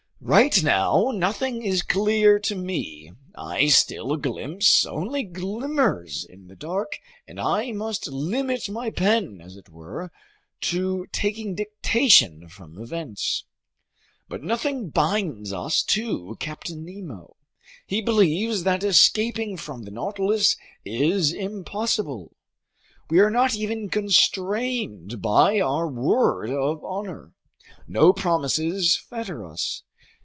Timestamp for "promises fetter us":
28.13-29.81